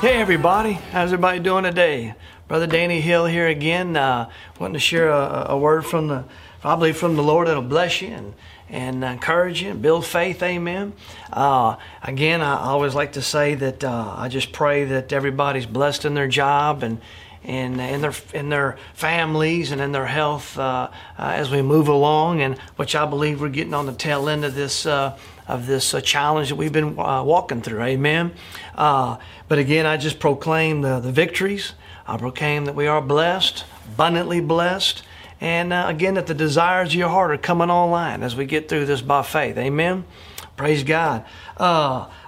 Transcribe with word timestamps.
Hey 0.00 0.14
everybody, 0.14 0.72
how's 0.72 1.12
everybody 1.12 1.40
doing 1.40 1.64
today? 1.64 2.14
Brother 2.48 2.66
Danny 2.66 3.02
Hill 3.02 3.26
here 3.26 3.48
again, 3.48 3.98
uh, 3.98 4.30
wanting 4.58 4.72
to 4.72 4.80
share 4.80 5.10
a, 5.10 5.48
a, 5.50 5.58
word 5.58 5.84
from 5.84 6.08
the, 6.08 6.24
probably 6.62 6.94
from 6.94 7.16
the 7.16 7.22
Lord 7.22 7.48
that'll 7.48 7.60
bless 7.60 8.00
you 8.00 8.08
and, 8.08 8.34
and 8.70 9.04
encourage 9.04 9.60
you 9.60 9.72
and 9.72 9.82
build 9.82 10.06
faith. 10.06 10.42
Amen. 10.42 10.94
Uh, 11.30 11.76
again, 12.02 12.40
I 12.40 12.60
always 12.60 12.94
like 12.94 13.12
to 13.12 13.20
say 13.20 13.54
that 13.56 13.84
uh, 13.84 14.14
I 14.16 14.28
just 14.28 14.52
pray 14.52 14.84
that 14.84 15.12
everybody's 15.12 15.66
blessed 15.66 16.06
in 16.06 16.14
their 16.14 16.28
job 16.28 16.82
and 16.82 16.98
and 17.44 17.80
in 17.80 18.00
their 18.02 18.12
in 18.34 18.48
their 18.50 18.76
families 18.94 19.72
and 19.72 19.80
in 19.80 19.92
their 19.92 20.06
health 20.06 20.58
uh, 20.58 20.90
uh, 21.18 21.22
as 21.34 21.50
we 21.50 21.62
move 21.62 21.88
along, 21.88 22.42
and 22.42 22.58
which 22.76 22.94
I 22.94 23.06
believe 23.06 23.40
we're 23.40 23.48
getting 23.48 23.74
on 23.74 23.86
the 23.86 23.92
tail 23.92 24.28
end 24.28 24.44
of 24.44 24.54
this 24.54 24.84
uh, 24.86 25.18
of 25.48 25.66
this 25.66 25.94
uh, 25.94 26.00
challenge 26.00 26.50
that 26.50 26.56
we've 26.56 26.72
been 26.72 26.98
uh, 26.98 27.22
walking 27.24 27.62
through. 27.62 27.82
Amen. 27.82 28.32
Uh, 28.74 29.16
but 29.48 29.58
again, 29.58 29.86
I 29.86 29.96
just 29.96 30.20
proclaim 30.20 30.82
the, 30.82 31.00
the 31.00 31.12
victories. 31.12 31.72
I 32.06 32.16
proclaim 32.16 32.66
that 32.66 32.74
we 32.74 32.86
are 32.86 33.00
blessed, 33.00 33.64
abundantly 33.86 34.40
blessed, 34.40 35.02
and 35.40 35.72
again 35.72 36.14
that 36.14 36.26
the 36.26 36.34
desires 36.34 36.88
of 36.88 36.94
your 36.94 37.08
heart 37.08 37.30
are 37.30 37.38
coming 37.38 37.70
online 37.70 38.22
as 38.22 38.36
we 38.36 38.46
get 38.46 38.68
through 38.68 38.86
this 38.86 39.00
by 39.00 39.22
faith. 39.22 39.56
Amen. 39.56 40.04
Praise 40.56 40.84
God. 40.84 41.24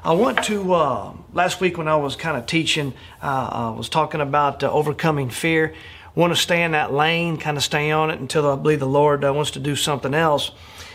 Uh, 0.04 0.10
I 0.10 0.12
want 0.14 0.42
to, 0.44 0.74
uh, 0.74 1.12
last 1.32 1.60
week 1.60 1.78
when 1.78 1.88
I 1.88 1.96
was 1.96 2.16
kind 2.16 2.36
of 2.36 2.46
teaching, 2.46 2.92
uh, 3.22 3.70
I 3.72 3.76
was 3.76 3.88
talking 3.88 4.20
about 4.20 4.62
uh, 4.62 4.70
overcoming 4.70 5.30
fear. 5.30 5.74
Want 6.14 6.34
to 6.34 6.40
stay 6.40 6.62
in 6.62 6.72
that 6.72 6.92
lane, 6.92 7.38
kind 7.38 7.56
of 7.56 7.62
stay 7.62 7.90
on 7.90 8.10
it 8.10 8.20
until 8.20 8.50
I 8.50 8.56
believe 8.56 8.80
the 8.80 8.86
Lord 8.86 9.24
uh, 9.24 9.32
wants 9.32 9.52
to 9.52 9.60
do 9.60 9.76
something 9.76 10.12
else. 10.12 10.50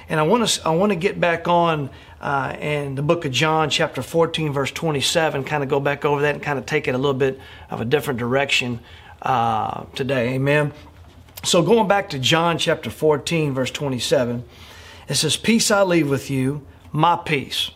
And 0.09 0.19
I 0.19 0.23
want 0.23 0.47
to, 0.47 0.67
I 0.67 0.75
want 0.75 0.91
to 0.91 0.95
get 0.95 1.19
back 1.19 1.47
on 1.47 1.89
uh, 2.21 2.55
in 2.59 2.95
the 2.95 3.01
book 3.01 3.25
of 3.25 3.31
John, 3.31 3.69
chapter 3.69 4.01
14, 4.01 4.53
verse 4.53 4.71
27, 4.71 5.43
kind 5.43 5.63
of 5.63 5.69
go 5.69 5.79
back 5.79 6.05
over 6.05 6.21
that 6.21 6.35
and 6.35 6.43
kind 6.43 6.59
of 6.59 6.65
take 6.65 6.87
it 6.87 6.95
a 6.95 6.97
little 6.97 7.13
bit 7.13 7.39
of 7.69 7.81
a 7.81 7.85
different 7.85 8.19
direction 8.19 8.79
today. 9.95 10.35
Amen. 10.35 10.71
So 11.43 11.61
going 11.61 11.87
back 11.87 12.09
to 12.11 12.19
John 12.19 12.57
chapter 12.57 12.89
14, 12.89 13.53
verse 13.53 13.71
27, 13.71 14.43
it 15.09 15.15
says, 15.15 15.35
Peace 15.35 15.71
I 15.71 15.83
leave 15.83 16.09
with 16.09 16.29
you 16.29 16.65
my 16.91 17.15
peace. 17.15 17.71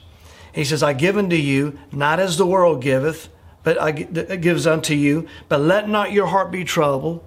He 0.54 0.64
says, 0.64 0.84
I 0.84 0.94
give 0.94 1.18
unto 1.18 1.36
you, 1.36 1.80
not 1.92 2.20
as 2.20 2.38
the 2.38 2.46
world 2.46 2.82
giveth, 2.82 3.30
but 3.64 3.80
I 3.80 3.92
gives 3.92 4.66
unto 4.66 4.94
you, 4.94 5.28
but 5.48 5.62
let 5.62 5.88
not 5.88 6.12
your 6.12 6.28
heart 6.28 6.52
be 6.52 6.64
troubled, 6.64 7.24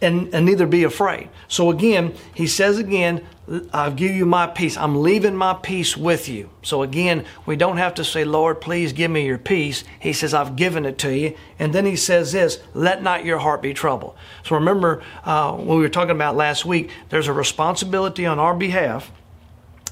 and, 0.00 0.34
and 0.34 0.44
neither 0.44 0.66
be 0.66 0.84
afraid. 0.84 1.28
So 1.48 1.70
again, 1.70 2.14
he 2.34 2.46
says 2.46 2.78
again, 2.78 3.24
I'll 3.72 3.92
give 3.92 4.14
you 4.14 4.26
my 4.26 4.46
peace. 4.46 4.76
I'm 4.76 5.02
leaving 5.02 5.36
my 5.36 5.54
peace 5.54 5.96
with 5.96 6.28
you. 6.28 6.50
So 6.62 6.82
again, 6.82 7.24
we 7.46 7.56
don't 7.56 7.76
have 7.76 7.94
to 7.94 8.04
say, 8.04 8.24
Lord, 8.24 8.60
please 8.60 8.92
give 8.92 9.10
me 9.10 9.26
your 9.26 9.38
peace. 9.38 9.84
He 10.00 10.12
says, 10.12 10.32
I've 10.32 10.56
given 10.56 10.86
it 10.86 10.98
to 10.98 11.14
you. 11.14 11.36
And 11.58 11.74
then 11.74 11.84
he 11.84 11.96
says 11.96 12.32
this, 12.32 12.58
let 12.72 13.02
not 13.02 13.24
your 13.24 13.38
heart 13.38 13.60
be 13.62 13.74
troubled. 13.74 14.16
So 14.44 14.56
remember, 14.56 15.02
uh, 15.24 15.52
when 15.52 15.76
we 15.76 15.82
were 15.82 15.90
talking 15.90 16.10
about 16.16 16.36
last 16.36 16.64
week, 16.64 16.90
there's 17.10 17.28
a 17.28 17.34
responsibility 17.34 18.24
on 18.24 18.38
our 18.38 18.54
behalf 18.54 19.10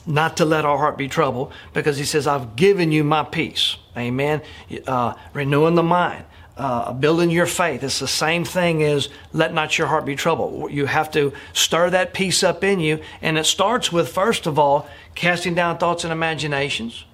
not 0.07 0.37
to 0.39 0.45
let 0.45 0.65
our 0.65 0.79
heart 0.79 0.99
be 0.99 1.09
troubled 1.09 1.53
because 1.73 1.97
he 1.97 2.05
says, 2.05 2.27
I've 2.27 2.57
given 2.57 2.93
you 2.93 3.05
my 3.05 3.25
peace. 3.25 3.77
Amen. 3.97 4.43
Uh, 4.87 5.15
renewing 5.33 5.75
the 5.75 5.83
mind. 5.83 6.25
Uh, 6.55 6.93
building 6.93 7.31
your 7.31 7.47
faith. 7.47 7.83
It's 7.83 7.99
the 7.99 8.07
same 8.07 8.45
thing 8.45 8.83
as 8.83 9.09
let 9.33 9.55
not 9.55 9.79
your 9.79 9.87
heart 9.87 10.05
be 10.05 10.15
troubled. 10.15 10.71
You 10.71 10.85
have 10.85 11.11
to 11.13 11.33
stir 11.55 11.89
that 11.91 12.13
peace 12.13 12.43
up 12.43 12.63
in 12.63 12.79
you. 12.79 13.01
And 13.23 13.39
it 13.39 13.47
starts 13.47 13.91
with, 13.91 14.11
first 14.11 14.47
of 14.47 14.59
all, 14.59 14.87
casting 15.15 15.55
down 15.55 15.79
thoughts 15.79 16.05
and 16.05 16.13
imaginations 16.13 17.07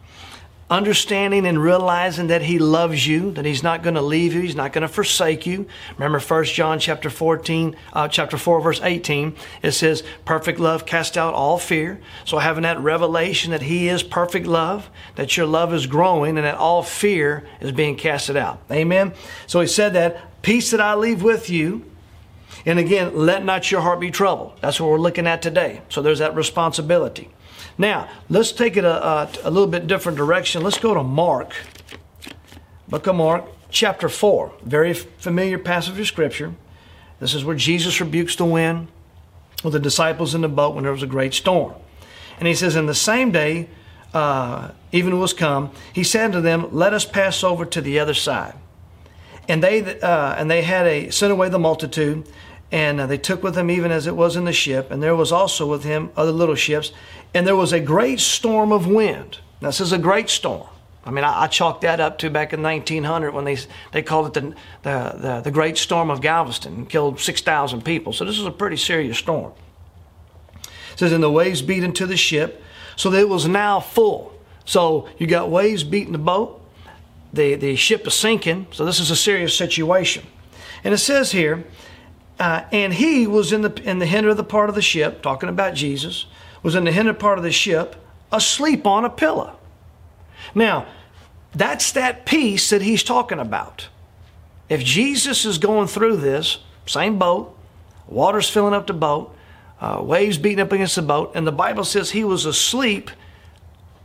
understanding 0.70 1.46
and 1.46 1.62
realizing 1.62 2.26
that 2.26 2.42
he 2.42 2.58
loves 2.58 3.06
you 3.06 3.32
that 3.32 3.46
he's 3.46 3.62
not 3.62 3.82
going 3.82 3.94
to 3.94 4.02
leave 4.02 4.34
you 4.34 4.42
he's 4.42 4.54
not 4.54 4.72
going 4.72 4.82
to 4.82 4.88
forsake 4.88 5.46
you. 5.46 5.66
Remember 5.96 6.20
1 6.20 6.44
john 6.44 6.78
chapter 6.78 7.08
14 7.08 7.74
uh, 7.94 8.08
chapter 8.08 8.36
4 8.36 8.60
verse 8.60 8.80
18 8.82 9.34
it 9.62 9.72
says 9.72 10.02
perfect 10.26 10.60
love 10.60 10.84
cast 10.84 11.16
out 11.16 11.32
all 11.32 11.58
fear. 11.58 12.00
So 12.26 12.38
having 12.38 12.64
that 12.64 12.78
revelation 12.80 13.52
that 13.52 13.62
he 13.62 13.88
is 13.88 14.02
perfect 14.02 14.46
love 14.46 14.90
that 15.16 15.36
your 15.36 15.46
love 15.46 15.72
is 15.72 15.86
growing 15.86 16.36
and 16.36 16.46
that 16.46 16.56
all 16.56 16.82
fear 16.82 17.46
is 17.60 17.72
being 17.72 17.96
casted 17.96 18.36
out. 18.36 18.60
Amen? 18.70 19.14
So 19.46 19.60
he 19.60 19.66
said 19.66 19.94
that 19.94 20.42
peace 20.42 20.70
that 20.70 20.80
i 20.80 20.94
leave 20.94 21.22
with 21.22 21.48
you 21.48 21.84
and 22.66 22.78
again 22.78 23.16
let 23.16 23.42
not 23.42 23.70
your 23.70 23.80
heart 23.80 24.00
be 24.00 24.10
troubled. 24.10 24.58
That's 24.60 24.78
what 24.78 24.90
we're 24.90 24.98
looking 24.98 25.26
at 25.26 25.40
today. 25.40 25.80
So 25.88 26.02
there's 26.02 26.18
that 26.18 26.34
responsibility 26.34 27.30
now, 27.78 28.08
let's 28.28 28.50
take 28.50 28.76
it 28.76 28.84
a, 28.84 29.06
a, 29.06 29.30
a 29.44 29.50
little 29.50 29.68
bit 29.68 29.86
different 29.86 30.18
direction. 30.18 30.62
Let's 30.62 30.78
go 30.78 30.94
to 30.94 31.02
Mark, 31.04 31.54
book 32.88 33.06
of 33.06 33.14
Mark, 33.14 33.44
chapter 33.70 34.08
4. 34.08 34.52
Very 34.64 34.92
familiar 34.92 35.58
passage 35.58 35.98
of 35.98 36.06
Scripture. 36.06 36.54
This 37.20 37.34
is 37.34 37.44
where 37.44 37.56
Jesus 37.56 38.00
rebukes 38.00 38.34
the 38.34 38.44
wind 38.44 38.88
with 39.62 39.72
the 39.72 39.80
disciples 39.80 40.34
in 40.34 40.40
the 40.40 40.48
boat 40.48 40.74
when 40.74 40.84
there 40.84 40.92
was 40.92 41.04
a 41.04 41.08
great 41.08 41.34
storm. 41.34 41.74
And 42.38 42.48
he 42.48 42.54
says, 42.54 42.74
In 42.74 42.86
the 42.86 42.94
same 42.94 43.30
day, 43.30 43.68
uh, 44.12 44.70
even 44.90 45.18
was 45.18 45.32
come, 45.32 45.70
he 45.92 46.02
said 46.02 46.32
to 46.32 46.40
them, 46.40 46.68
Let 46.72 46.92
us 46.92 47.04
pass 47.04 47.44
over 47.44 47.64
to 47.64 47.80
the 47.80 47.98
other 48.00 48.14
side. 48.14 48.54
And 49.48 49.62
they, 49.62 50.00
uh, 50.00 50.34
and 50.34 50.50
they 50.50 50.62
had 50.62 50.86
a, 50.86 51.10
sent 51.10 51.32
away 51.32 51.48
the 51.48 51.58
multitude, 51.58 52.28
and 52.70 53.00
uh, 53.00 53.06
they 53.06 53.18
took 53.18 53.42
with 53.42 53.54
them 53.54 53.70
even 53.70 53.90
as 53.90 54.06
it 54.06 54.16
was 54.16 54.36
in 54.36 54.44
the 54.44 54.52
ship, 54.52 54.90
and 54.90 55.02
there 55.02 55.16
was 55.16 55.32
also 55.32 55.66
with 55.66 55.84
him 55.84 56.10
other 56.16 56.32
little 56.32 56.54
ships, 56.54 56.92
and 57.32 57.46
there 57.46 57.56
was 57.56 57.72
a 57.72 57.80
great 57.80 58.20
storm 58.20 58.72
of 58.72 58.86
wind. 58.86 59.38
Now, 59.60 59.68
this 59.68 59.80
is 59.80 59.92
a 59.92 59.98
great 59.98 60.28
storm. 60.28 60.68
I 61.04 61.10
mean, 61.10 61.24
I, 61.24 61.44
I 61.44 61.46
chalked 61.46 61.80
that 61.82 62.00
up 62.00 62.18
to 62.18 62.30
back 62.30 62.52
in 62.52 62.62
1900 62.62 63.32
when 63.32 63.44
they 63.44 63.56
they 63.92 64.02
called 64.02 64.26
it 64.26 64.34
the 64.34 64.54
the, 64.82 65.18
the, 65.18 65.40
the 65.44 65.50
Great 65.50 65.78
Storm 65.78 66.10
of 66.10 66.20
Galveston 66.20 66.74
and 66.74 66.88
killed 66.88 67.18
6,000 67.18 67.82
people. 67.82 68.12
So 68.12 68.24
this 68.24 68.38
is 68.38 68.44
a 68.44 68.50
pretty 68.50 68.76
serious 68.76 69.16
storm. 69.16 69.52
It 70.64 70.98
says, 70.98 71.12
and 71.12 71.22
the 71.22 71.30
waves 71.30 71.62
beat 71.62 71.82
into 71.82 72.06
the 72.06 72.16
ship, 72.16 72.62
so 72.96 73.08
that 73.10 73.20
it 73.20 73.28
was 73.28 73.48
now 73.48 73.80
full. 73.80 74.34
So 74.64 75.08
you 75.16 75.26
got 75.26 75.50
waves 75.50 75.82
beating 75.82 76.12
the 76.12 76.18
boat. 76.18 76.60
The, 77.32 77.54
the 77.54 77.76
ship 77.76 78.06
is 78.06 78.14
sinking, 78.14 78.66
so 78.70 78.84
this 78.84 79.00
is 79.00 79.10
a 79.10 79.16
serious 79.16 79.56
situation. 79.56 80.26
And 80.84 80.92
it 80.92 80.98
says 80.98 81.32
here, 81.32 81.64
uh, 82.38 82.64
and 82.72 82.94
he 82.94 83.26
was 83.26 83.52
in 83.52 83.62
the 83.62 83.82
in 83.82 83.98
the 83.98 84.06
hinder 84.06 84.30
of 84.30 84.36
the 84.36 84.44
part 84.44 84.68
of 84.68 84.74
the 84.74 84.82
ship, 84.82 85.22
talking 85.22 85.48
about 85.48 85.74
Jesus, 85.74 86.26
was 86.62 86.74
in 86.74 86.84
the 86.84 86.92
hinder 86.92 87.14
part 87.14 87.38
of 87.38 87.44
the 87.44 87.52
ship, 87.52 87.96
asleep 88.32 88.86
on 88.86 89.04
a 89.04 89.10
pillow. 89.10 89.58
Now, 90.54 90.86
that's 91.54 91.92
that 91.92 92.26
peace 92.26 92.70
that 92.70 92.82
he's 92.82 93.02
talking 93.02 93.38
about. 93.38 93.88
If 94.68 94.84
Jesus 94.84 95.44
is 95.44 95.58
going 95.58 95.88
through 95.88 96.18
this, 96.18 96.58
same 96.86 97.18
boat, 97.18 97.56
water's 98.06 98.48
filling 98.48 98.74
up 98.74 98.86
the 98.86 98.92
boat, 98.92 99.34
uh, 99.80 100.00
waves 100.02 100.38
beating 100.38 100.60
up 100.60 100.72
against 100.72 100.96
the 100.96 101.02
boat, 101.02 101.32
and 101.34 101.46
the 101.46 101.52
Bible 101.52 101.84
says 101.84 102.10
he 102.10 102.24
was 102.24 102.44
asleep 102.44 103.10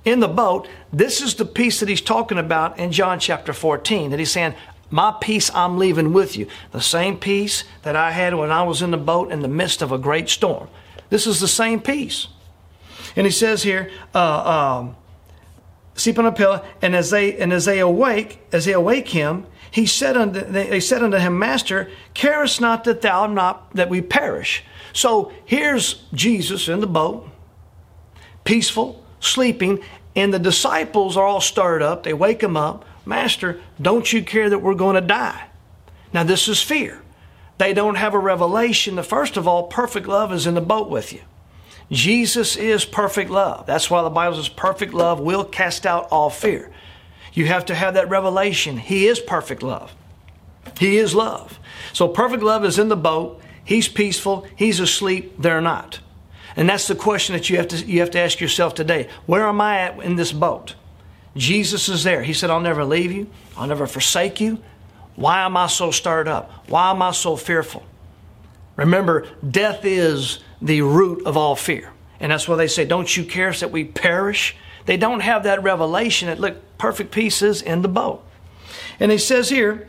in 0.06 0.20
the 0.20 0.28
boat. 0.28 0.68
This 0.92 1.22
is 1.22 1.36
the 1.36 1.46
peace 1.46 1.80
that 1.80 1.90
he's 1.90 2.02
talking 2.02 2.38
about 2.38 2.78
in 2.80 2.92
John 2.92 3.20
chapter 3.20 3.54
14, 3.54 4.12
that 4.12 4.20
he's 4.20 4.32
saying, 4.32 4.56
my 4.94 5.12
peace 5.20 5.50
I'm 5.56 5.80
leaving 5.80 6.14
with 6.14 6.38
you. 6.38 6.46
The 6.72 6.80
same 6.80 7.18
peace 7.18 7.64
that 7.82 7.96
I 7.96 8.12
had 8.12 8.36
when 8.36 8.52
I 8.52 8.62
was 8.62 8.84
in 8.84 8.92
the 8.92 8.98
boat 8.98 9.32
in 9.32 9.42
the 9.42 9.48
midst 9.48 9.82
of 9.82 9.92
a 9.92 9.98
great 9.98 10.30
storm. 10.30 10.68
This 11.10 11.26
is 11.26 11.40
the 11.40 11.48
same 11.48 11.82
peace. 11.82 12.28
And 13.16 13.26
he 13.26 13.32
says 13.32 13.64
here, 13.64 13.90
uh, 14.14 14.82
um, 14.82 14.96
sleep 15.96 16.20
on 16.20 16.28
a 16.28 16.32
pillow, 16.32 16.64
and 16.80 16.96
as 16.96 17.10
they 17.10 17.36
and 17.40 17.52
as 17.52 17.66
they 17.66 17.80
awake, 17.80 18.40
as 18.52 18.66
they 18.66 18.74
awake 18.74 19.08
him, 19.08 19.48
he 19.72 19.88
said 19.88 20.16
unto 20.16 20.42
they 20.42 20.80
said 20.80 21.02
unto 21.02 21.18
him, 21.18 21.40
Master, 21.40 21.90
carest 22.14 22.62
not 22.62 22.84
that 22.84 23.02
thou 23.02 23.26
not 23.26 23.74
that 23.74 23.90
we 23.90 24.00
perish. 24.00 24.64
So 24.94 25.34
here's 25.44 26.04
Jesus 26.14 26.68
in 26.68 26.82
the 26.82 26.88
boat, 26.88 27.28
peaceful, 28.44 29.04
sleeping, 29.20 29.84
and 30.16 30.32
the 30.32 30.38
disciples 30.38 31.18
are 31.18 31.26
all 31.26 31.42
stirred 31.42 31.82
up. 31.82 32.04
They 32.04 32.14
wake 32.14 32.44
him 32.44 32.56
up. 32.56 32.86
Master, 33.06 33.62
don't 33.82 34.12
you 34.12 34.24
care 34.24 34.50
that 34.50 34.60
we're 34.60 34.76
going 34.76 34.96
to 34.96 35.02
die? 35.02 35.48
Now, 36.14 36.24
this 36.24 36.48
is 36.48 36.62
fear. 36.62 37.02
They 37.58 37.74
don't 37.74 37.96
have 37.96 38.14
a 38.14 38.20
revelation 38.20 38.96
that, 38.96 39.04
first 39.04 39.38
of 39.38 39.48
all, 39.48 39.64
perfect 39.64 40.08
love 40.08 40.32
is 40.32 40.48
in 40.48 40.54
the 40.54 40.62
boat 40.62 40.90
with 40.90 41.14
you. 41.14 41.22
Jesus 41.92 42.56
is 42.56 42.86
perfect 42.86 43.30
love. 43.30 43.66
That's 43.66 43.90
why 43.90 44.02
the 44.02 44.10
Bible 44.10 44.38
says 44.38 44.50
perfect 44.50 44.94
love 44.94 45.20
will 45.20 45.44
cast 45.44 45.86
out 45.86 46.08
all 46.12 46.30
fear. 46.30 46.72
You 47.34 47.46
have 47.48 47.66
to 47.66 47.76
have 47.76 47.96
that 47.96 48.10
revelation. 48.10 48.78
He 48.78 49.08
is 49.08 49.20
perfect 49.20 49.64
love. 49.64 49.96
He 50.80 50.98
is 50.98 51.14
love. 51.14 51.60
So 51.92 52.08
perfect 52.08 52.44
love 52.44 52.64
is 52.64 52.80
in 52.80 52.90
the 52.90 52.96
boat. 52.96 53.42
He's 53.64 53.88
peaceful. 53.88 54.48
He's 54.56 54.80
asleep. 54.80 55.36
They're 55.40 55.62
not. 55.62 56.00
And 56.56 56.70
that's 56.70 56.88
the 56.88 56.96
question 56.96 57.34
that 57.34 57.50
you 57.50 57.58
have 57.58 57.68
to, 57.70 57.78
you 57.78 58.00
have 58.00 58.12
to 58.12 58.20
ask 58.20 58.40
yourself 58.40 58.76
today. 58.76 59.10
Where 59.26 59.48
am 59.48 59.62
I 59.62 59.80
at 59.80 60.00
in 60.00 60.16
this 60.16 60.32
boat? 60.32 60.76
Jesus 61.36 61.90
is 61.90 62.04
there. 62.04 62.24
He 62.24 62.34
said, 62.34 62.50
I'll 62.50 62.60
never 62.60 62.86
leave 62.86 63.12
you, 63.12 63.28
I'll 63.58 63.68
never 63.68 63.88
forsake 63.88 64.40
you. 64.40 64.60
Why 65.16 65.42
am 65.42 65.58
I 65.58 65.68
so 65.68 65.92
stirred 65.92 66.28
up? 66.28 66.52
Why 66.70 66.92
am 66.92 67.02
I 67.02 67.12
so 67.12 67.36
fearful? 67.36 67.84
Remember, 68.76 69.28
death 69.48 69.86
is 69.86 70.40
the 70.62 70.82
root 70.82 71.26
of 71.26 71.38
all 71.38 71.56
fear. 71.56 71.92
And 72.20 72.32
that's 72.32 72.48
why 72.48 72.56
they 72.56 72.68
say, 72.68 72.86
Don't 72.86 73.16
you 73.16 73.24
care 73.26 73.52
that 73.52 73.72
we 73.72 73.84
perish? 73.84 74.56
They 74.86 74.98
don't 74.98 75.22
have 75.22 75.44
that 75.44 75.64
revelation 75.64 76.28
that, 76.28 76.40
look, 76.40 76.78
perfect 76.78 77.12
peace 77.12 77.42
is 77.42 77.62
in 77.62 77.82
the 77.82 77.88
boat. 77.88 78.24
And 79.00 79.12
he 79.12 79.18
says 79.18 79.50
here, 79.50 79.88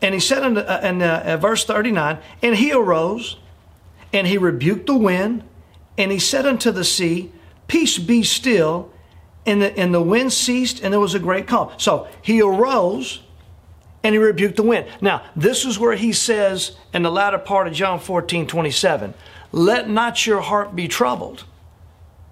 And 0.00 0.14
he 0.14 0.20
said 0.20 0.42
in, 0.44 0.58
uh, 0.58 0.80
in 0.82 1.02
uh, 1.02 1.36
verse 1.40 1.64
39, 1.64 2.18
And 2.42 2.56
he 2.56 2.72
arose, 2.72 3.36
and 4.12 4.26
he 4.26 4.36
rebuked 4.36 4.86
the 4.86 4.96
wind, 4.96 5.44
and 5.96 6.12
he 6.12 6.18
said 6.18 6.46
unto 6.46 6.70
the 6.70 6.84
sea, 6.84 7.32
Peace 7.68 7.98
be 7.98 8.22
still. 8.22 8.90
And 9.44 9.60
the, 9.60 9.76
and 9.78 9.92
the 9.92 10.02
wind 10.02 10.32
ceased, 10.32 10.80
and 10.82 10.92
there 10.92 11.00
was 11.00 11.14
a 11.14 11.18
great 11.18 11.46
calm. 11.46 11.72
So 11.76 12.06
he 12.22 12.40
arose, 12.40 13.22
and 14.04 14.14
he 14.14 14.18
rebuked 14.18 14.56
the 14.56 14.62
wind. 14.62 14.86
Now, 15.00 15.24
this 15.34 15.64
is 15.64 15.78
where 15.78 15.96
he 15.96 16.12
says 16.12 16.76
in 16.92 17.02
the 17.02 17.10
latter 17.10 17.38
part 17.38 17.66
of 17.66 17.72
John 17.72 17.98
14, 17.98 18.46
27, 18.46 19.14
Let 19.50 19.88
not 19.88 20.26
your 20.26 20.40
heart 20.40 20.76
be 20.76 20.88
troubled. 20.88 21.44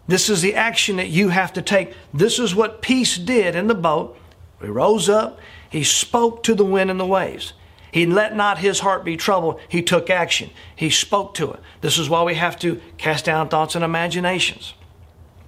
This 0.07 0.29
is 0.29 0.43
the 0.43 0.55
action 0.55 0.97
that 0.97 1.09
you 1.09 1.29
have 1.29 1.53
to 1.53 1.63
take. 1.63 1.95
This 2.13 2.39
is 2.39 2.55
what 2.55 2.83
peace 2.83 3.17
did 3.17 3.55
in 3.55 3.69
the 3.69 3.75
boat. 3.75 4.17
He 4.61 4.67
rose 4.67 5.09
up, 5.09 5.39
he 5.71 5.85
spoke 5.85 6.43
to 6.43 6.55
the 6.55 6.65
wind 6.65 6.91
and 6.91 6.99
the 6.99 7.07
waves. 7.07 7.53
He 7.93 8.07
let 8.07 8.37
not 8.37 8.59
his 8.59 8.81
heart 8.81 9.05
be 9.05 9.17
troubled. 9.17 9.61
He 9.69 9.83
took 9.83 10.11
action. 10.11 10.51
He 10.77 10.91
spoke 10.91 11.35
to 11.35 11.53
it. 11.53 11.61
This 11.81 11.99
is 11.99 12.09
why 12.09 12.23
we 12.23 12.35
have 12.35 12.59
to 12.61 12.81
cast 12.99 13.25
down 13.25 13.49
thoughts 13.49 13.75
and 13.75 13.85
imaginations. 13.85 14.75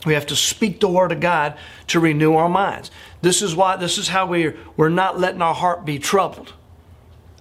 We 0.04 0.14
have 0.14 0.26
to 0.26 0.36
speak 0.36 0.80
the 0.80 0.88
word 0.88 1.12
of 1.12 1.20
God 1.20 1.56
to 1.88 2.00
renew 2.00 2.34
our 2.34 2.48
minds. 2.48 2.90
This 3.20 3.40
is 3.40 3.54
why, 3.54 3.76
this 3.76 3.98
is 3.98 4.08
how 4.08 4.26
we're, 4.26 4.56
we're 4.76 4.88
not 4.88 5.20
letting 5.20 5.42
our 5.42 5.54
heart 5.54 5.84
be 5.84 5.98
troubled. 5.98 6.54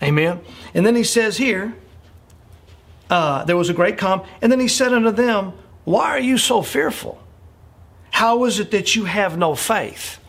Amen. 0.04 0.42
And 0.74 0.86
then 0.86 0.96
he 0.96 1.04
says 1.04 1.38
here, 1.38 1.76
uh, 3.10 3.44
there 3.44 3.58
was 3.58 3.70
a 3.70 3.74
great 3.74 3.98
calm. 3.98 4.24
And 4.42 4.52
then 4.52 4.60
he 4.60 4.68
said 4.68 4.94
unto 4.94 5.12
them, 5.12 5.54
Why 5.84 6.10
are 6.12 6.20
you 6.20 6.38
so 6.38 6.62
fearful? 6.62 7.22
How 8.12 8.46
is 8.46 8.60
it 8.60 8.72
that 8.72 8.96
you 8.96 9.06
have 9.06 9.38
no 9.38 9.54
faith? 9.54 10.20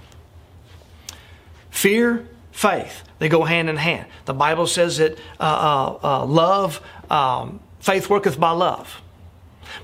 Fear, 1.71 2.29
faith, 2.51 3.03
they 3.19 3.29
go 3.29 3.45
hand 3.45 3.71
in 3.71 3.77
hand. 3.77 4.07
The 4.25 4.35
Bible 4.35 4.67
says 4.67 4.99
that 4.99 5.19
uh, 5.39 5.43
uh, 5.43 5.99
uh 6.03 6.27
love, 6.27 6.81
um, 7.09 7.61
faith 7.81 8.11
worketh 8.11 8.39
by 8.39 8.51
love. 8.51 9.01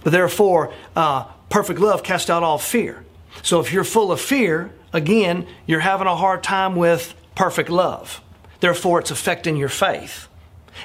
But 0.03 0.13
therefore, 0.13 0.73
uh, 0.97 1.27
perfect 1.49 1.81
love 1.81 2.03
casts 2.03 2.31
out 2.31 2.43
all 2.43 2.59
fear. 2.59 3.05
So 3.43 3.61
if 3.61 3.73
you're 3.73 3.85
full 3.85 4.13
of 4.13 4.21
fear, 4.21 4.73
again, 4.93 5.47
you're 5.67 5.81
having 5.81 6.07
a 6.07 6.17
hard 6.17 6.43
time 6.43 6.77
with 6.77 7.15
perfect 7.35 7.71
love. 7.71 8.21
Therefore, 8.61 8.99
it's 9.01 9.11
affecting 9.11 9.57
your 9.57 9.69
faith. 9.69 10.29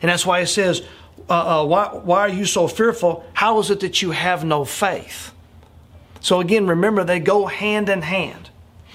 And 0.01 0.09
that's 0.09 0.25
why 0.25 0.39
it 0.39 0.47
says, 0.47 0.83
uh, 1.29 1.61
uh, 1.61 1.65
why, 1.65 1.87
why 1.87 2.19
are 2.19 2.29
you 2.29 2.45
so 2.45 2.67
fearful? 2.67 3.25
How 3.33 3.59
is 3.59 3.69
it 3.69 3.79
that 3.81 4.01
you 4.01 4.11
have 4.11 4.43
no 4.43 4.65
faith? 4.65 5.31
So 6.19 6.39
again, 6.39 6.67
remember, 6.67 7.03
they 7.03 7.19
go 7.19 7.47
hand 7.47 7.89
in 7.89 8.01
hand. 8.01 8.49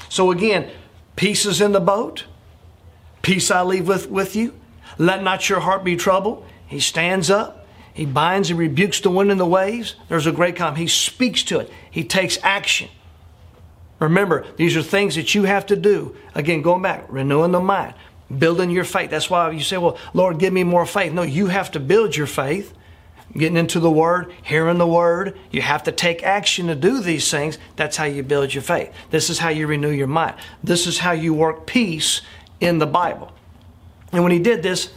So 0.09 0.31
again, 0.31 0.71
peace 1.17 1.45
is 1.45 1.61
in 1.61 1.73
the 1.73 1.81
boat. 1.81 2.25
Peace 3.23 3.51
I 3.51 3.63
leave 3.63 3.87
with, 3.89 4.09
with 4.09 4.35
you. 4.37 4.55
Let 4.97 5.23
not 5.23 5.49
your 5.49 5.61
heart 5.61 5.85
be 5.85 5.97
troubled. 5.97 6.47
He 6.67 6.81
stands 6.81 7.31
up. 7.31 7.58
He 7.99 8.07
binds 8.07 8.49
and 8.49 8.57
rebukes 8.61 9.01
the 9.01 9.11
wind 9.11 9.33
and 9.33 9.41
the 9.41 9.45
waves. 9.45 9.97
There's 10.09 10.29
a 10.29 10.31
great 10.31 10.55
calm. 10.55 10.77
He 10.77 10.87
speaks 10.87 11.43
to 11.43 11.59
it. 11.59 11.69
He 11.91 12.05
takes 12.05 12.39
action. 12.45 12.89
Remember, 13.99 14.47
these 14.55 14.77
are 14.77 14.85
things 14.85 15.17
that 15.17 15.35
you 15.35 15.43
have 15.43 15.67
to 15.67 15.75
do. 15.75 16.15
Again, 16.33 16.63
going 16.63 16.81
back, 16.81 17.07
renewing 17.09 17.51
the 17.51 17.59
mind, 17.59 17.95
building 18.39 18.71
your 18.71 18.85
faith. 18.85 19.11
That's 19.11 19.29
why 19.29 19.51
you 19.51 19.65
say, 19.65 19.79
well, 19.79 19.99
Lord, 20.15 20.39
give 20.39 20.53
me 20.53 20.63
more 20.63 20.87
faith. 20.87 21.13
No, 21.13 21.23
you 21.23 21.49
have 21.49 21.73
to 21.73 21.81
build 21.81 22.15
your 22.15 22.29
faith. 22.29 22.73
Getting 23.33 23.57
into 23.57 23.81
the 23.81 23.91
Word, 23.91 24.33
hearing 24.45 24.79
the 24.79 24.87
Word. 24.87 25.37
You 25.51 25.63
have 25.63 25.83
to 25.83 25.91
take 25.91 26.23
action 26.23 26.69
to 26.69 26.77
do 26.77 27.01
these 27.01 27.29
things. 27.29 27.59
That's 27.75 27.97
how 27.97 28.05
you 28.05 28.23
build 28.23 28.55
your 28.55 28.63
faith. 28.63 28.93
This 29.11 29.29
is 29.29 29.41
how 29.41 29.49
you 29.49 29.67
renew 29.67 29.91
your 29.91 30.07
mind. 30.07 30.37
This 30.63 30.87
is 30.87 31.01
how 31.01 31.11
you 31.11 31.35
work 31.35 31.67
peace 31.67 32.21
in 32.61 32.79
the 32.79 32.87
Bible. 32.87 33.33
And 34.13 34.23
when 34.23 34.31
he 34.31 34.39
did 34.39 34.63
this, 34.63 34.93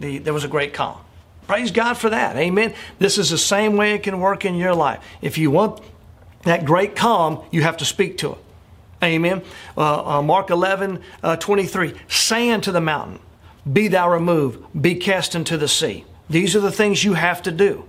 the, 0.00 0.18
there 0.18 0.34
was 0.34 0.42
a 0.42 0.48
great 0.48 0.74
calm. 0.74 0.98
Praise 1.46 1.70
God 1.70 1.94
for 1.94 2.10
that. 2.10 2.36
Amen. 2.36 2.74
This 2.98 3.18
is 3.18 3.30
the 3.30 3.38
same 3.38 3.76
way 3.76 3.94
it 3.94 4.02
can 4.02 4.20
work 4.20 4.44
in 4.44 4.56
your 4.56 4.74
life. 4.74 5.02
If 5.22 5.38
you 5.38 5.50
want 5.50 5.80
that 6.42 6.64
great 6.64 6.96
calm, 6.96 7.44
you 7.50 7.62
have 7.62 7.76
to 7.78 7.84
speak 7.84 8.18
to 8.18 8.32
it. 8.32 8.38
Amen. 9.02 9.42
Uh, 9.76 10.18
uh, 10.18 10.22
Mark 10.22 10.50
11, 10.50 11.00
uh, 11.22 11.36
23. 11.36 11.94
Say 12.08 12.50
unto 12.50 12.72
the 12.72 12.80
mountain, 12.80 13.20
Be 13.70 13.88
thou 13.88 14.10
removed, 14.10 14.64
be 14.80 14.96
cast 14.96 15.34
into 15.34 15.56
the 15.56 15.68
sea. 15.68 16.04
These 16.28 16.56
are 16.56 16.60
the 16.60 16.72
things 16.72 17.04
you 17.04 17.14
have 17.14 17.42
to 17.42 17.52
do 17.52 17.88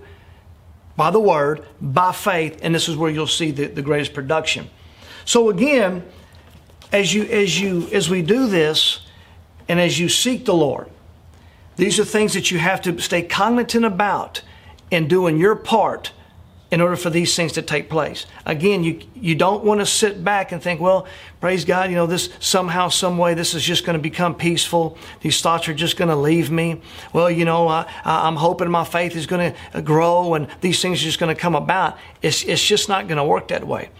by 0.96 1.10
the 1.10 1.20
word, 1.20 1.64
by 1.80 2.12
faith, 2.12 2.58
and 2.62 2.74
this 2.74 2.88
is 2.88 2.96
where 2.96 3.10
you'll 3.10 3.26
see 3.26 3.50
the, 3.50 3.66
the 3.66 3.82
greatest 3.82 4.14
production. 4.14 4.68
So 5.24 5.48
again, 5.48 6.04
as 6.92 7.12
you 7.12 7.24
as 7.24 7.60
you 7.60 7.88
as 7.92 8.08
we 8.08 8.22
do 8.22 8.46
this, 8.46 9.00
and 9.68 9.78
as 9.78 9.98
you 9.98 10.08
seek 10.08 10.44
the 10.44 10.54
Lord, 10.54 10.90
these 11.78 12.00
are 12.00 12.04
things 12.04 12.34
that 12.34 12.50
you 12.50 12.58
have 12.58 12.82
to 12.82 13.00
stay 13.00 13.22
cognizant 13.22 13.84
about 13.84 14.42
in 14.90 15.06
doing 15.06 15.38
your 15.38 15.54
part 15.54 16.12
in 16.70 16.80
order 16.80 16.96
for 16.96 17.08
these 17.08 17.34
things 17.34 17.52
to 17.52 17.62
take 17.62 17.88
place. 17.88 18.26
Again, 18.44 18.82
you 18.82 19.00
you 19.14 19.36
don't 19.36 19.64
want 19.64 19.80
to 19.80 19.86
sit 19.86 20.22
back 20.22 20.50
and 20.50 20.60
think, 20.60 20.80
well, 20.80 21.06
praise 21.40 21.64
God, 21.64 21.88
you 21.88 21.96
know, 21.96 22.06
this 22.06 22.30
somehow, 22.40 22.88
some 22.88 23.16
way, 23.16 23.34
this 23.34 23.54
is 23.54 23.62
just 23.62 23.86
going 23.86 23.96
to 23.96 24.02
become 24.02 24.34
peaceful. 24.34 24.98
These 25.20 25.40
thoughts 25.40 25.68
are 25.68 25.74
just 25.74 25.96
going 25.96 26.10
to 26.10 26.16
leave 26.16 26.50
me. 26.50 26.82
Well, 27.12 27.30
you 27.30 27.44
know, 27.44 27.68
I, 27.68 27.86
I'm 28.04 28.36
hoping 28.36 28.68
my 28.70 28.84
faith 28.84 29.14
is 29.14 29.26
going 29.26 29.52
to 29.52 29.58
uh, 29.72 29.80
grow 29.80 30.34
and 30.34 30.48
these 30.60 30.82
things 30.82 31.00
are 31.00 31.04
just 31.04 31.20
going 31.20 31.34
to 31.34 31.40
come 31.40 31.54
about. 31.54 31.96
It's 32.22 32.42
it's 32.42 32.66
just 32.66 32.88
not 32.88 33.06
going 33.06 33.18
to 33.18 33.24
work 33.24 33.48
that 33.48 33.66
way. 33.66 33.90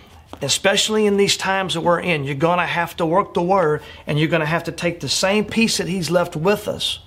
Especially 0.43 1.07
in 1.07 1.17
these 1.17 1.37
times 1.37 1.75
that 1.75 1.81
we're 1.81 2.01
in, 2.01 2.25
you're 2.25 2.35
going 2.35 2.59
to 2.59 2.67
have 2.67 2.97
to 2.97 3.07
work 3.07 3.35
the 3.35 3.43
word 3.43 3.83
and 4.07 4.19
you're 4.19 4.29
going 4.29 4.41
to 4.41 4.47
have 4.47 4.65
to 4.65 4.73
take 4.73 5.01
the 5.01 5.09
same 5.09 5.45
peace 5.45 5.79
that 5.79 5.89
He's 5.89 6.11
left 6.11 6.35
with 6.35 6.69
us 6.69 6.99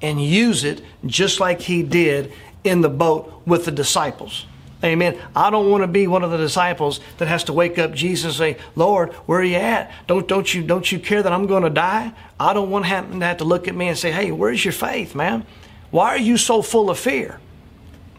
and 0.00 0.22
use 0.22 0.64
it 0.64 0.82
just 1.06 1.40
like 1.40 1.60
he 1.60 1.82
did 1.82 2.32
in 2.64 2.80
the 2.80 2.88
boat 2.88 3.42
with 3.46 3.64
the 3.64 3.70
disciples. 3.70 4.46
Amen. 4.84 5.18
I 5.34 5.50
don't 5.50 5.70
want 5.70 5.82
to 5.82 5.88
be 5.88 6.06
one 6.06 6.22
of 6.22 6.30
the 6.30 6.36
disciples 6.36 7.00
that 7.18 7.26
has 7.26 7.44
to 7.44 7.52
wake 7.52 7.78
up 7.78 7.92
Jesus 7.92 8.38
and 8.38 8.56
say, 8.56 8.62
Lord, 8.76 9.12
where 9.26 9.40
are 9.40 9.44
you 9.44 9.56
at? 9.56 9.90
Don't, 10.06 10.28
don't, 10.28 10.52
you, 10.54 10.62
don't 10.62 10.90
you 10.90 11.00
care 11.00 11.20
that 11.20 11.32
I'm 11.32 11.46
going 11.46 11.64
to 11.64 11.70
die? 11.70 12.12
I 12.38 12.52
don't 12.52 12.70
want 12.70 12.86
him 12.86 13.18
to 13.18 13.26
have 13.26 13.38
to 13.38 13.44
look 13.44 13.66
at 13.66 13.74
me 13.74 13.88
and 13.88 13.98
say, 13.98 14.12
hey, 14.12 14.30
where's 14.30 14.64
your 14.64 14.72
faith, 14.72 15.16
man? 15.16 15.44
Why 15.90 16.10
are 16.10 16.18
you 16.18 16.36
so 16.36 16.62
full 16.62 16.90
of 16.90 16.98
fear? 16.98 17.40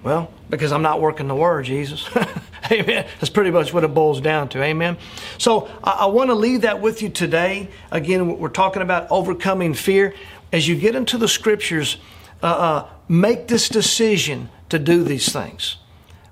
Well, 0.03 0.31
because 0.49 0.71
I'm 0.71 0.81
not 0.81 0.99
working 0.99 1.27
the 1.27 1.35
word, 1.35 1.65
Jesus. 1.65 2.09
Amen. 2.71 3.05
That's 3.19 3.29
pretty 3.29 3.51
much 3.51 3.73
what 3.73 3.83
it 3.83 3.93
boils 3.93 4.19
down 4.21 4.49
to. 4.49 4.63
Amen. 4.63 4.97
So 5.37 5.69
I, 5.83 5.91
I 5.91 6.05
want 6.07 6.29
to 6.29 6.35
leave 6.35 6.61
that 6.61 6.81
with 6.81 7.01
you 7.01 7.09
today. 7.09 7.69
Again, 7.91 8.37
we're 8.37 8.49
talking 8.49 8.81
about 8.81 9.07
overcoming 9.09 9.73
fear 9.73 10.13
as 10.51 10.67
you 10.67 10.75
get 10.75 10.95
into 10.95 11.17
the 11.17 11.27
scriptures, 11.27 11.97
uh, 12.41 12.45
uh, 12.45 12.89
make 13.07 13.47
this 13.47 13.69
decision 13.69 14.49
to 14.69 14.79
do 14.79 15.03
these 15.03 15.31
things. 15.31 15.77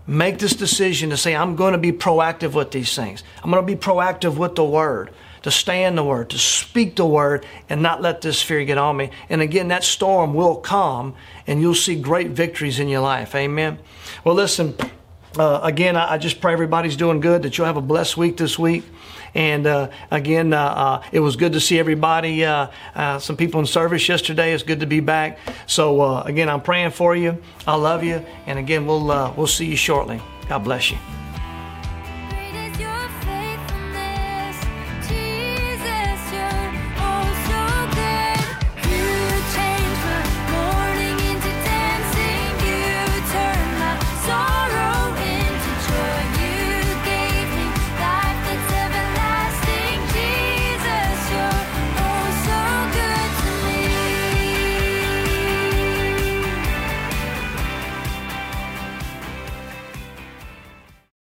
Make 0.06 0.40
this 0.40 0.54
decision 0.54 1.10
to 1.10 1.18
say, 1.18 1.36
I'm 1.36 1.56
going 1.56 1.74
to 1.74 1.78
be 1.78 1.92
proactive 1.92 2.54
with 2.54 2.72
these 2.72 2.96
things. 2.96 3.24
I'm 3.44 3.52
going 3.52 3.66
to 3.66 3.76
be 3.76 3.80
proactive 3.80 4.38
with 4.38 4.56
the 4.56 4.64
word, 4.64 5.12
to 5.42 5.52
stay 5.52 5.84
in 5.84 5.96
the 5.96 6.04
word, 6.04 6.30
to 6.30 6.38
speak 6.38 6.96
the 6.96 7.06
word, 7.06 7.46
and 7.68 7.82
not 7.82 8.02
let 8.02 8.22
this 8.22 8.42
fear 8.42 8.64
get 8.64 8.78
on 8.78 8.96
me. 8.96 9.12
And 9.30 9.42
again, 9.42 9.68
that 9.68 9.84
storm 9.84 10.34
will 10.34 10.56
come, 10.56 11.14
and 11.46 11.60
you'll 11.60 11.76
see 11.76 12.00
great 12.00 12.30
victories 12.30 12.80
in 12.80 12.88
your 12.88 13.02
life. 13.02 13.36
Amen. 13.36 13.80
Well, 14.24 14.36
listen, 14.36 14.76
uh, 15.38 15.60
again, 15.62 15.98
I, 15.98 16.14
I 16.14 16.18
just 16.18 16.40
pray 16.40 16.54
everybody's 16.54 16.96
doing 16.96 17.20
good, 17.20 17.42
that 17.42 17.58
you'll 17.58 17.68
have 17.68 17.78
a 17.78 17.82
blessed 17.82 18.16
week 18.16 18.38
this 18.38 18.58
week. 18.58 18.86
And 19.34 19.68
uh, 19.68 19.90
again, 20.12 20.54
uh, 20.54 20.62
uh, 20.62 21.04
it 21.12 21.20
was 21.20 21.36
good 21.36 21.54
to 21.54 21.60
see 21.60 21.80
everybody. 21.80 22.46
Uh, 22.46 22.68
uh, 22.96 23.20
some 23.20 23.38
people 23.38 23.60
in 23.60 23.66
service 23.66 24.08
yesterday. 24.08 24.54
It's 24.54 24.64
good 24.64 24.80
to 24.80 24.88
be 24.88 25.00
back. 25.00 25.40
So 25.66 26.18
again, 26.22 26.50
I'm 26.50 26.62
praying 26.62 26.92
for 26.92 27.16
you. 27.16 27.42
I 27.66 27.76
love 27.76 28.04
you. 28.04 28.26
And 28.46 28.60
again, 28.60 28.86
we'll 28.86 29.06
we'll 29.36 29.48
see 29.48 29.66
you 29.66 29.76
shortly. 29.78 30.22
God 30.48 30.64
bless 30.64 30.92
you. 30.92 30.98